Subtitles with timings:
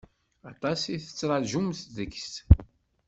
[0.51, 2.33] Aṭas i tettṛaǧumt seg-s.